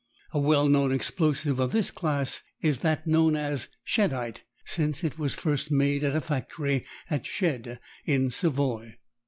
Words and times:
A 0.31 0.39
well 0.39 0.67
known 0.67 0.91
explosive 0.91 1.59
of 1.59 1.71
this 1.73 1.91
class 1.91 2.41
is 2.63 2.79
that 2.79 3.05
known 3.05 3.35
as 3.35 3.67
cheddite, 3.85 4.41
since 4.65 5.03
it 5.03 5.19
was 5.19 5.35
first 5.35 5.69
made 5.69 6.03
at 6.03 6.15
a 6.15 6.21
factory 6.21 6.87
at 7.11 7.23
Chedde, 7.25 7.77
in 8.05 8.31
Savoy. 8.31 8.95